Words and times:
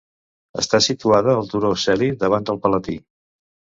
Està 0.63 0.79
situada 0.85 1.37
al 1.43 1.53
turó 1.53 1.73
Celi, 1.85 2.11
davant 2.27 2.53
del 2.53 2.63
Palatí. 2.67 3.03